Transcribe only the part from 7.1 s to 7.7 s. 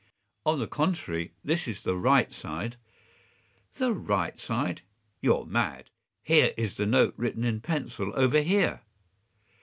written in